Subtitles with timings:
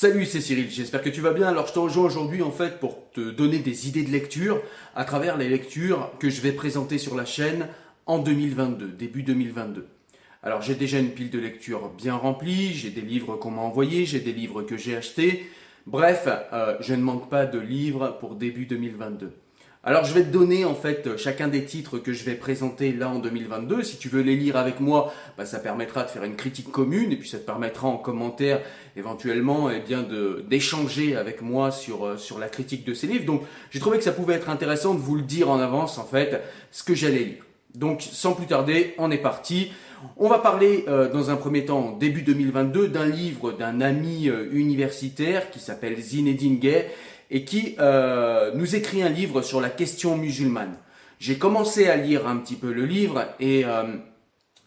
[0.00, 1.46] Salut, c'est Cyril, j'espère que tu vas bien.
[1.46, 4.62] Alors je te rejoins aujourd'hui en fait pour te donner des idées de lecture
[4.96, 7.68] à travers les lectures que je vais présenter sur la chaîne
[8.06, 9.86] en 2022, début 2022.
[10.42, 14.06] Alors j'ai déjà une pile de lectures bien remplie, j'ai des livres qu'on m'a envoyés,
[14.06, 15.46] j'ai des livres que j'ai achetés.
[15.86, 19.34] Bref, euh, je ne manque pas de livres pour début 2022.
[19.82, 23.08] Alors je vais te donner en fait chacun des titres que je vais présenter là
[23.08, 23.82] en 2022.
[23.82, 27.12] Si tu veux les lire avec moi, bah, ça permettra de faire une critique commune
[27.12, 28.60] et puis ça te permettra en commentaire
[28.94, 30.06] éventuellement eh bien
[30.46, 33.24] d'échanger avec moi sur euh, sur la critique de ces livres.
[33.24, 36.04] Donc j'ai trouvé que ça pouvait être intéressant de vous le dire en avance en
[36.04, 37.44] fait ce que j'allais lire.
[37.74, 39.72] Donc sans plus tarder, on est parti.
[40.18, 44.46] On va parler euh, dans un premier temps, début 2022, d'un livre d'un ami euh,
[44.52, 46.90] universitaire qui s'appelle Zinedine Gay
[47.30, 50.76] et qui euh, nous écrit un livre sur la question musulmane.
[51.18, 53.84] J'ai commencé à lire un petit peu le livre et euh,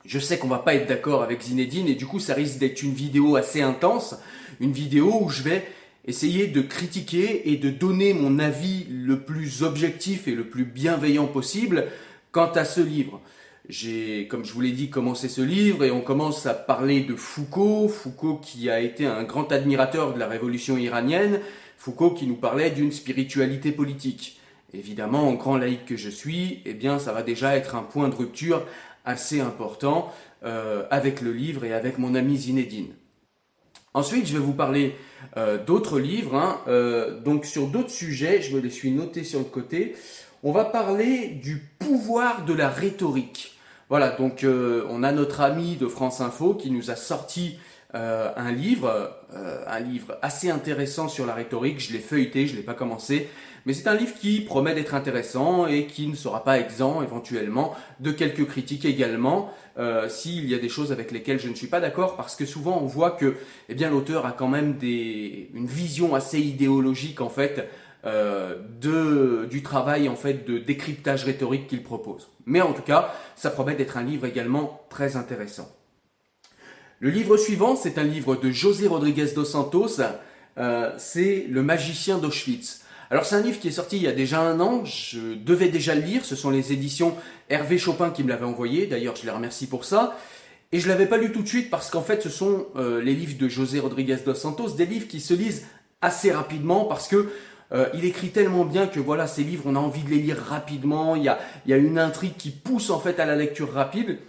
[0.05, 2.83] je sais qu'on va pas être d'accord avec Zinedine et du coup ça risque d'être
[2.83, 4.15] une vidéo assez intense,
[4.59, 5.65] une vidéo où je vais
[6.05, 11.27] essayer de critiquer et de donner mon avis le plus objectif et le plus bienveillant
[11.27, 11.85] possible
[12.31, 13.21] quant à ce livre.
[13.69, 17.15] J'ai, comme je vous l'ai dit, commencé ce livre et on commence à parler de
[17.15, 21.39] Foucault, Foucault qui a été un grand admirateur de la révolution iranienne,
[21.83, 24.39] Foucault qui nous parlait d'une spiritualité politique.
[24.73, 28.07] Évidemment, en grand laïc que je suis, eh bien, ça va déjà être un point
[28.07, 28.65] de rupture
[29.03, 30.09] assez important
[30.45, 32.93] euh, avec le livre et avec mon ami Zinedine.
[33.93, 34.95] Ensuite, je vais vous parler
[35.35, 39.39] euh, d'autres livres, hein, euh, donc sur d'autres sujets, je me les suis notés sur
[39.39, 39.97] le côté.
[40.41, 43.57] On va parler du pouvoir de la rhétorique.
[43.89, 47.57] Voilà, donc on a notre ami de France Info qui nous a sorti
[47.95, 51.79] euh, un livre, euh, un livre assez intéressant sur la rhétorique.
[51.79, 53.29] Je l'ai feuilleté, je l'ai pas commencé,
[53.67, 57.75] mais c'est un livre qui promet d'être intéressant et qui ne sera pas exempt éventuellement
[57.99, 59.51] de quelques critiques également.
[59.77, 62.47] Euh, s'il y a des choses avec lesquelles je ne suis pas d'accord, parce que
[62.47, 63.35] souvent on voit que,
[63.69, 67.69] eh bien, l'auteur a quand même des, une vision assez idéologique en fait
[68.81, 72.29] du travail en fait de décryptage rhétorique qu'il propose.
[72.45, 75.69] Mais en tout cas, ça promet d'être un livre également très intéressant.
[77.03, 79.99] Le livre suivant, c'est un livre de José Rodriguez dos Santos,
[80.57, 82.79] euh, c'est Le magicien d'Auschwitz.
[83.09, 85.67] Alors c'est un livre qui est sorti il y a déjà un an, je devais
[85.67, 87.13] déjà le lire, ce sont les éditions
[87.49, 90.17] Hervé Chopin qui me l'avaient envoyé, d'ailleurs je les remercie pour ça.
[90.71, 93.15] Et je l'avais pas lu tout de suite parce qu'en fait ce sont euh, les
[93.15, 95.67] livres de José Rodriguez dos Santos, des livres qui se lisent
[95.99, 97.33] assez rapidement parce que
[97.73, 100.37] euh, il écrit tellement bien que voilà ces livres on a envie de les lire
[100.37, 101.27] rapidement, il y
[101.73, 104.19] a une intrigue qui pousse en fait à la lecture rapide.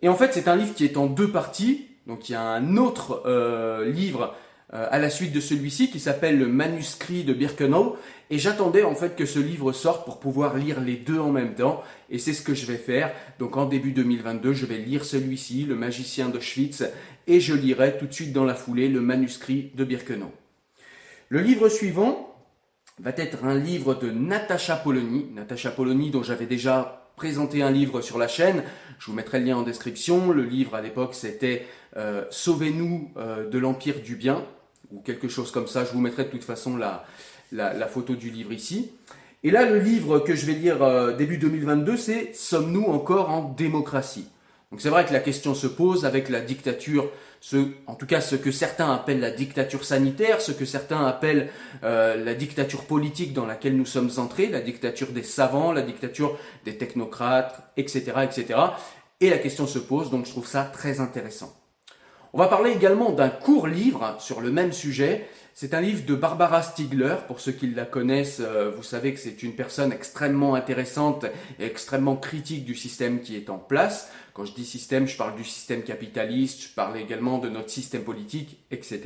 [0.00, 2.42] Et en fait c'est un livre qui est en deux parties, donc il y a
[2.42, 4.34] un autre euh, livre
[4.74, 7.96] euh, à la suite de celui-ci qui s'appelle Le manuscrit de Birkenau.
[8.30, 11.54] Et j'attendais en fait que ce livre sorte pour pouvoir lire les deux en même
[11.54, 11.84] temps.
[12.10, 13.12] Et c'est ce que je vais faire.
[13.38, 16.84] Donc en début 2022, je vais lire celui-ci, Le magicien d'Auschwitz,
[17.28, 20.32] et je lirai tout de suite dans la foulée le manuscrit de Birkenau.
[21.28, 22.34] Le livre suivant
[22.98, 25.26] va être un livre de Natacha Polony.
[25.32, 28.62] Natacha Polony dont j'avais déjà présenté un livre sur la chaîne.
[28.98, 30.30] Je vous mettrai le lien en description.
[30.30, 31.66] Le livre à l'époque c'était
[31.96, 34.44] euh, Sauvez-nous euh, de l'Empire du Bien
[34.92, 35.84] ou quelque chose comme ça.
[35.84, 37.04] Je vous mettrai de toute façon la,
[37.52, 38.92] la, la photo du livre ici.
[39.42, 43.50] Et là, le livre que je vais lire euh, début 2022, c'est Sommes-nous encore en
[43.50, 44.28] démocratie?
[44.70, 47.08] Donc c'est vrai que la question se pose avec la dictature,
[47.40, 51.50] ce, en tout cas ce que certains appellent la dictature sanitaire, ce que certains appellent
[51.84, 56.36] euh, la dictature politique dans laquelle nous sommes entrés, la dictature des savants, la dictature
[56.64, 58.58] des technocrates, etc., etc.
[59.20, 61.54] Et la question se pose, donc je trouve ça très intéressant.
[62.36, 65.26] On va parler également d'un court livre sur le même sujet.
[65.54, 67.14] C'est un livre de Barbara Stiegler.
[67.28, 71.24] Pour ceux qui la connaissent, euh, vous savez que c'est une personne extrêmement intéressante
[71.58, 74.10] et extrêmement critique du système qui est en place.
[74.34, 78.02] Quand je dis système, je parle du système capitaliste, je parle également de notre système
[78.02, 79.00] politique, etc.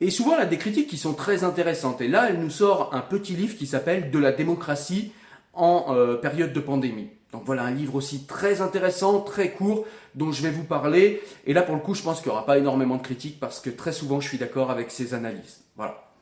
[0.00, 2.00] Et souvent, elle a des critiques qui sont très intéressantes.
[2.00, 5.12] Et là, elle nous sort un petit livre qui s'appelle De la démocratie
[5.52, 7.10] en euh, période de pandémie.
[7.34, 11.20] Donc voilà un livre aussi très intéressant, très court, dont je vais vous parler.
[11.46, 13.58] Et là, pour le coup, je pense qu'il n'y aura pas énormément de critiques parce
[13.58, 15.64] que très souvent, je suis d'accord avec ses analyses.
[15.74, 16.12] Voilà.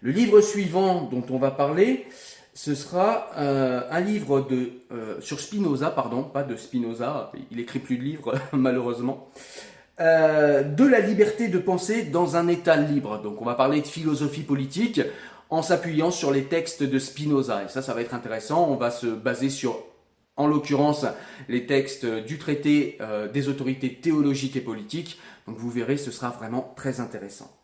[0.00, 2.06] Le livre suivant dont on va parler,
[2.54, 7.98] ce sera euh, un livre euh, sur Spinoza, pardon, pas de Spinoza, il écrit plus
[7.98, 9.28] de livres malheureusement,
[10.00, 13.20] euh, de la liberté de penser dans un état libre.
[13.20, 15.02] Donc on va parler de philosophie politique
[15.50, 17.64] en s'appuyant sur les textes de Spinoza.
[17.64, 18.66] Et ça, ça va être intéressant.
[18.70, 19.84] On va se baser sur
[20.38, 21.04] en l'occurrence
[21.48, 25.20] les textes du traité euh, des autorités théologiques et politiques.
[25.46, 27.54] Donc vous verrez, ce sera vraiment très intéressant.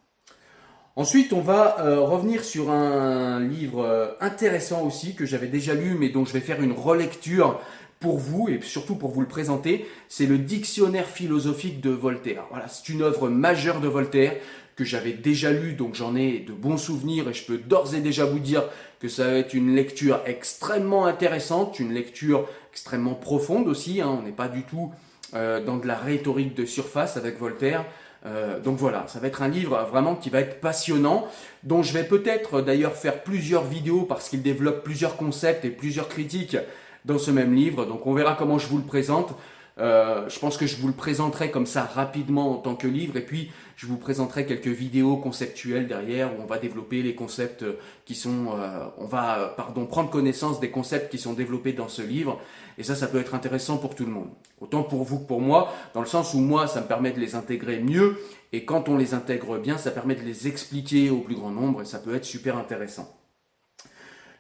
[0.97, 5.97] Ensuite, on va euh, revenir sur un livre euh, intéressant aussi que j'avais déjà lu,
[5.99, 7.61] mais dont je vais faire une relecture
[8.05, 9.87] pour vous et surtout pour vous le présenter.
[10.11, 12.45] C'est le Dictionnaire philosophique de Voltaire.
[12.51, 14.35] Voilà, c'est une œuvre majeure de Voltaire
[14.77, 18.03] que j'avais déjà lu, donc j'en ai de bons souvenirs et je peux d'ores et
[18.03, 18.65] déjà vous dire
[19.01, 24.03] que ça va être une lecture extrêmement intéressante, une lecture extrêmement profonde aussi.
[24.03, 24.19] Hein.
[24.21, 24.93] On n'est pas du tout
[25.33, 27.87] euh, dans de la rhétorique de surface avec Voltaire.
[28.27, 31.27] Euh, donc voilà, ça va être un livre vraiment qui va être passionnant,
[31.63, 36.09] dont je vais peut-être d'ailleurs faire plusieurs vidéos parce qu'il développe plusieurs concepts et plusieurs
[36.09, 36.59] critiques
[37.05, 37.87] dans ce même livre.
[37.87, 39.35] Donc on verra comment je vous le présente.
[39.79, 43.17] Euh, je pense que je vous le présenterai comme ça rapidement en tant que livre
[43.17, 47.65] et puis je vous présenterai quelques vidéos conceptuelles derrière où on va développer les concepts
[48.05, 52.03] qui sont, euh, on va pardon prendre connaissance des concepts qui sont développés dans ce
[52.03, 52.41] livre
[52.79, 54.29] et ça ça peut être intéressant pour tout le monde.
[54.61, 57.19] Autant pour vous que pour moi dans le sens où moi ça me permet de
[57.19, 58.17] les intégrer mieux
[58.53, 61.83] et quand on les intègre bien ça permet de les expliquer au plus grand nombre
[61.83, 63.13] et ça peut être super intéressant.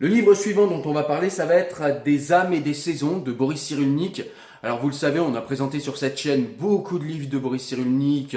[0.00, 3.18] Le livre suivant dont on va parler, ça va être Des âmes et des saisons
[3.18, 4.24] de Boris Cyrulnik.
[4.64, 7.62] Alors vous le savez, on a présenté sur cette chaîne beaucoup de livres de Boris
[7.62, 8.36] Cyrulnik.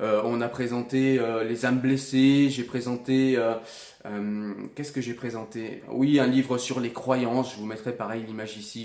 [0.00, 3.36] Euh, on a présenté euh, Les âmes blessées, j'ai présenté...
[3.38, 3.54] Euh,
[4.74, 5.82] qu'est-ce que j'ai présenté?
[5.90, 8.84] Oui, un livre sur les croyances, je vous mettrai pareil l'image ici,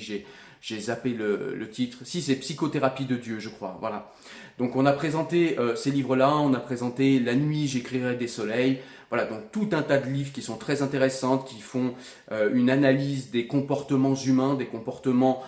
[0.62, 2.00] j'ai, zappé le, le, titre.
[2.04, 3.78] Si, c'est Psychothérapie de Dieu, je crois.
[3.82, 4.12] Voilà.
[4.58, 8.80] Donc on a présenté ces livres-là, on a présenté La nuit, j'écrirai des soleils.
[9.14, 11.94] Voilà, donc tout un tas de livres qui sont très intéressants, qui font
[12.32, 15.44] une analyse des comportements humains, des comportements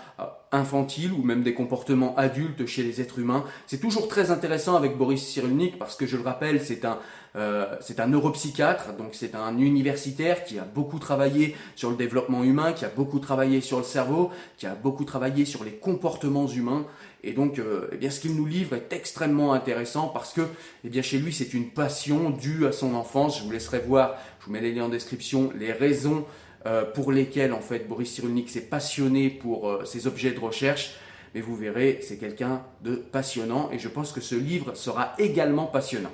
[0.51, 3.43] infantiles ou même des comportements adultes chez les êtres humains.
[3.65, 6.99] C'est toujours très intéressant avec Boris Cyrulnik parce que je le rappelle, c'est un
[7.35, 12.43] euh, c'est un neuropsychiatre, donc c'est un universitaire qui a beaucoup travaillé sur le développement
[12.43, 16.47] humain, qui a beaucoup travaillé sur le cerveau, qui a beaucoup travaillé sur les comportements
[16.47, 16.85] humains.
[17.25, 20.41] Et donc, euh, eh bien, ce qu'il nous livre est extrêmement intéressant parce que,
[20.83, 23.39] eh chez lui, c'est une passion due à son enfance.
[23.39, 26.23] Je vous laisserai voir, je vous mets les liens en description, les raisons
[26.67, 30.97] euh, pour lesquels en fait Boris Cyrulnik s'est passionné pour euh, ces objets de recherche.
[31.33, 35.65] Mais vous verrez, c'est quelqu'un de passionnant et je pense que ce livre sera également
[35.65, 36.13] passionnant.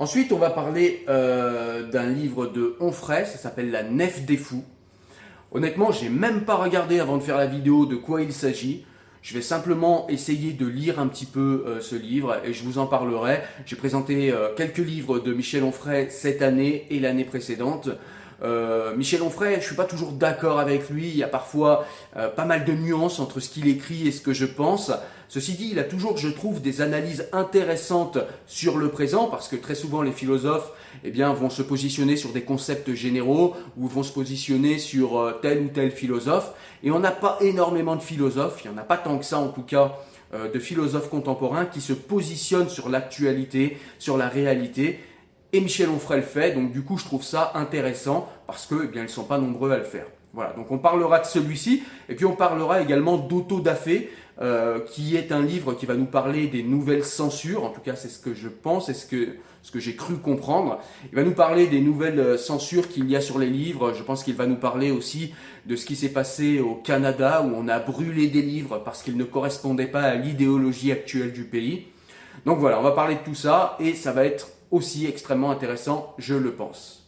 [0.00, 4.64] Ensuite, on va parler euh, d'un livre de Onfray, ça s'appelle La Nef des Fous.
[5.52, 8.86] Honnêtement, j'ai même pas regardé avant de faire la vidéo de quoi il s'agit.
[9.20, 12.78] Je vais simplement essayer de lire un petit peu euh, ce livre et je vous
[12.78, 13.42] en parlerai.
[13.66, 17.90] J'ai présenté euh, quelques livres de Michel Onfray cette année et l'année précédente.
[18.96, 21.10] Michel Onfray, je suis pas toujours d'accord avec lui.
[21.10, 24.32] Il y a parfois pas mal de nuances entre ce qu'il écrit et ce que
[24.32, 24.92] je pense.
[25.30, 28.18] Ceci dit, il a toujours, je trouve, des analyses intéressantes
[28.48, 30.72] sur le présent, parce que très souvent les philosophes
[31.04, 35.38] eh bien, vont se positionner sur des concepts généraux ou vont se positionner sur euh,
[35.40, 36.50] tel ou tel philosophe.
[36.82, 39.38] Et on n'a pas énormément de philosophes, il n'y en a pas tant que ça
[39.38, 40.00] en tout cas,
[40.34, 44.98] euh, de philosophes contemporains qui se positionnent sur l'actualité, sur la réalité.
[45.52, 48.88] Et Michel Onfray le fait, donc du coup je trouve ça intéressant parce que eh
[48.88, 50.06] bien, ils ne sont pas nombreux à le faire.
[50.32, 54.10] Voilà, donc on parlera de celui-ci, et puis on parlera également d'Auto Dafé,
[54.40, 57.96] euh, qui est un livre qui va nous parler des nouvelles censures, en tout cas
[57.96, 60.78] c'est ce que je pense, et ce que, ce que j'ai cru comprendre.
[61.12, 64.04] Il va nous parler des nouvelles euh, censures qu'il y a sur les livres, je
[64.04, 65.34] pense qu'il va nous parler aussi
[65.66, 69.16] de ce qui s'est passé au Canada, où on a brûlé des livres parce qu'ils
[69.16, 71.88] ne correspondaient pas à l'idéologie actuelle du pays.
[72.46, 76.14] Donc voilà, on va parler de tout ça, et ça va être aussi extrêmement intéressant,
[76.18, 76.99] je le pense.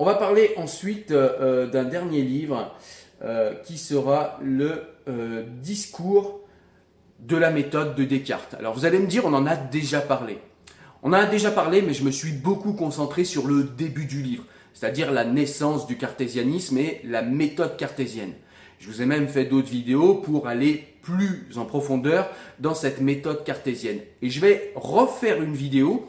[0.00, 2.74] On va parler ensuite euh, euh, d'un dernier livre
[3.22, 4.84] euh, qui sera le
[5.60, 6.40] discours
[7.18, 8.54] de la méthode de Descartes.
[8.54, 10.38] Alors vous allez me dire, on en a déjà parlé.
[11.02, 14.22] On en a déjà parlé, mais je me suis beaucoup concentré sur le début du
[14.22, 18.34] livre, c'est-à-dire la naissance du cartésianisme et la méthode cartésienne.
[18.78, 22.30] Je vous ai même fait d'autres vidéos pour aller plus en profondeur
[22.60, 23.98] dans cette méthode cartésienne.
[24.22, 26.08] Et je vais refaire une vidéo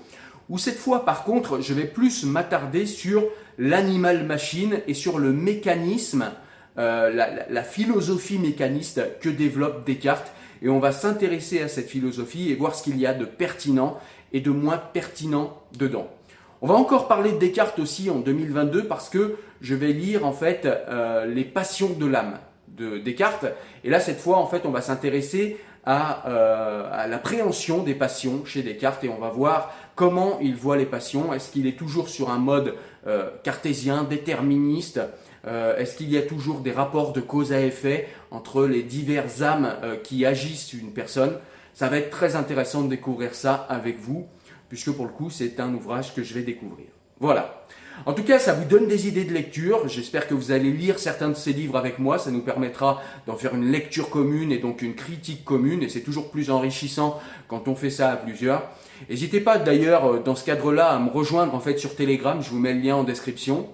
[0.52, 3.24] où cette fois par contre je vais plus m'attarder sur
[3.58, 6.26] l'animal machine et sur le mécanisme,
[6.78, 7.10] euh,
[7.50, 10.32] la, philosophie mécaniste que développe Descartes.
[10.62, 13.98] Et on va s'intéresser à cette philosophie et voir ce qu'il y a de pertinent
[14.34, 16.08] et de moins pertinent dedans.
[16.62, 20.34] On va encore parler de Descartes aussi en 2022 parce que je vais lire en
[20.34, 23.46] fait euh, les passions de l'âme de Descartes.
[23.84, 28.46] Et là, cette fois, en fait, on va s'intéresser à, euh, à l'appréhension des passions
[28.46, 31.34] chez Descartes et on va voir comment il voit les passions.
[31.34, 32.76] Est-ce qu'il est toujours sur un mode
[33.08, 35.00] euh, cartésien, déterministe
[35.48, 39.42] euh, Est-ce qu'il y a toujours des rapports de cause à effet entre les diverses
[39.42, 41.38] âmes qui agissent une personne?
[41.74, 44.28] Ça va être très intéressant de découvrir ça avec vous,
[44.70, 46.88] puisque pour le coup, c'est un ouvrage que je vais découvrir.
[47.20, 47.66] Voilà.
[48.06, 49.88] En tout cas, ça vous donne des idées de lecture.
[49.88, 52.18] J'espère que vous allez lire certains de ces livres avec moi.
[52.18, 55.84] Ça nous permettra d'en faire une lecture commune et donc une critique commune.
[55.84, 58.70] Et c'est toujours plus enrichissant quand on fait ça à plusieurs.
[59.10, 62.42] N'hésitez pas d'ailleurs euh, dans ce cadre-là à me rejoindre en fait sur Telegram.
[62.42, 63.68] Je vous mets le lien en description.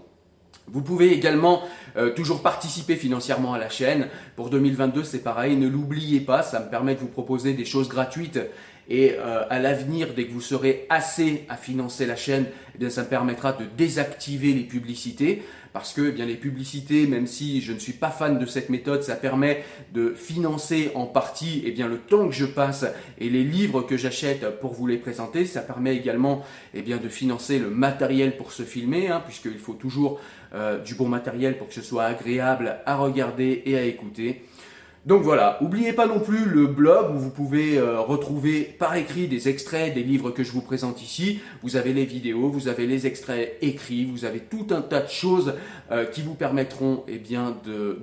[0.69, 1.61] Vous pouvez également
[1.95, 4.09] euh, toujours participer financièrement à la chaîne.
[4.35, 5.55] Pour 2022, c'est pareil.
[5.55, 8.39] Ne l'oubliez pas, ça me permet de vous proposer des choses gratuites
[8.89, 12.89] et euh, à l'avenir, dès que vous serez assez à financer la chaîne, eh bien,
[12.89, 15.43] ça me permettra de désactiver les publicités.
[15.73, 18.69] Parce que eh bien, les publicités, même si je ne suis pas fan de cette
[18.69, 19.63] méthode, ça permet
[19.93, 22.85] de financer en partie eh bien, le temps que je passe
[23.19, 25.45] et les livres que j'achète pour vous les présenter.
[25.45, 29.73] Ça permet également eh bien, de financer le matériel pour se filmer, hein, puisqu'il faut
[29.73, 30.19] toujours
[30.55, 34.45] euh, du bon matériel pour que ce soit agréable à regarder et à écouter.
[35.07, 39.29] Donc voilà, n'oubliez pas non plus le blog où vous pouvez euh, retrouver par écrit
[39.29, 41.39] des extraits des livres que je vous présente ici.
[41.63, 45.07] Vous avez les vidéos, vous avez les extraits écrits, vous avez tout un tas de
[45.07, 45.53] choses
[45.91, 47.55] euh, qui vous permettront eh bien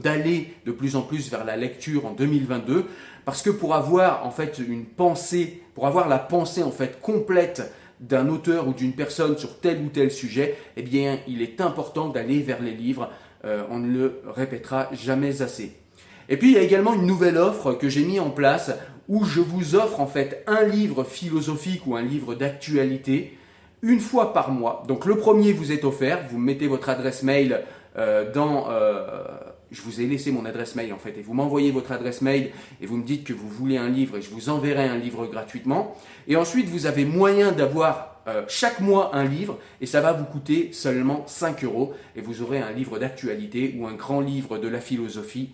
[0.03, 2.87] d'aller de, plus en plus vers la lecture en 2022
[3.27, 7.71] parce que pour avoir en fait une pensée, pour avoir la pensée en fait complète
[8.01, 12.09] d'un auteur ou d'une personne sur tel ou tel sujet, eh bien, il est important
[12.09, 13.11] d'aller vers les livres.
[13.45, 15.84] Euh, on ne le répétera jamais assez.
[16.29, 18.73] Et puis il y a également une nouvelle offre que j'ai mis en place
[19.09, 23.37] où je vous offre en fait un livre philosophique ou un livre d'actualité
[23.83, 24.83] une fois par mois.
[24.89, 27.63] Donc le premier vous est offert, vous mettez votre adresse mail
[27.97, 28.71] euh, dans...
[28.71, 29.25] Euh,
[29.71, 32.51] je vous ai laissé mon adresse mail en fait et vous m'envoyez votre adresse mail
[32.81, 35.27] et vous me dites que vous voulez un livre et je vous enverrai un livre
[35.27, 35.97] gratuitement.
[36.29, 40.25] Et ensuite vous avez moyen d'avoir euh, chaque mois un livre et ça va vous
[40.25, 44.69] coûter seulement 5 euros et vous aurez un livre d'actualité ou un grand livre de
[44.69, 45.51] la philosophie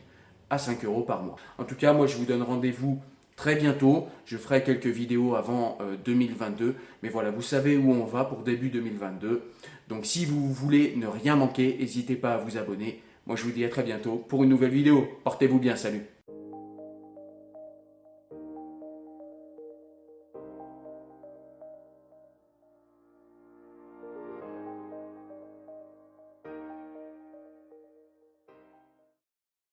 [0.50, 1.36] à 5 euros par mois.
[1.58, 3.00] En tout cas, moi je vous donne rendez-vous
[3.36, 4.06] très bientôt.
[4.26, 6.64] Je ferai quelques vidéos avant 2022.
[6.64, 9.42] Euh, Mais voilà, vous savez où on va pour début 2022.
[9.88, 13.02] Donc si vous voulez ne rien manquer, n'hésitez pas à vous abonner.
[13.26, 15.08] Moi je vous dis à très bientôt pour une nouvelle vidéo.
[15.24, 16.09] Portez-vous bien, salut